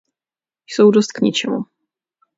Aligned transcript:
Jsou 0.65 0.91
dost 0.91 1.11
k 1.11 1.21
ničemu. 1.21 1.57